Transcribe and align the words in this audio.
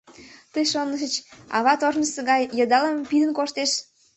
Тый 0.53 0.65
шонышыч, 0.71 1.13
ават 1.57 1.81
ожнысо 1.87 2.21
гай 2.29 2.41
йыдалым 2.57 2.97
пидын 3.09 3.31
коштеш? 3.37 3.71